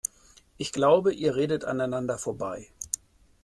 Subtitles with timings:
[0.57, 2.65] Ich glaube, ihr redet aneinander vorbei.